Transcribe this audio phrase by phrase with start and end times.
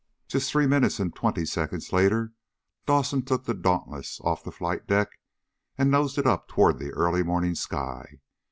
[0.27, 2.31] Just three minutes and twenty seconds later
[2.87, 5.19] Dawson took the Dauntless off the flight deck
[5.77, 8.19] and nosed it up toward the early morning sky.